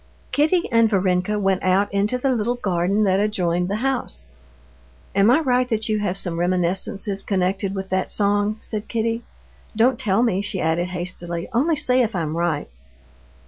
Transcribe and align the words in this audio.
Kitty 0.31 0.63
and 0.71 0.89
Varenka 0.89 1.37
went 1.39 1.61
out 1.61 1.93
into 1.93 2.17
the 2.17 2.31
little 2.31 2.55
garden 2.55 3.03
that 3.03 3.19
adjoined 3.19 3.67
the 3.69 3.75
house. 3.85 4.25
"Am 5.13 5.29
I 5.29 5.41
right, 5.41 5.69
that 5.69 5.89
you 5.89 5.99
have 5.99 6.17
some 6.17 6.39
reminiscences 6.39 7.21
connected 7.21 7.75
with 7.75 7.89
that 7.89 8.09
song?" 8.09 8.57
said 8.61 8.87
Kitty. 8.87 9.21
"Don't 9.75 9.99
tell 9.99 10.23
me," 10.23 10.41
she 10.41 10.59
added 10.59 10.87
hastily, 10.87 11.49
"only 11.53 11.75
say 11.75 12.01
if 12.01 12.15
I'm 12.15 12.35
right." 12.35 12.67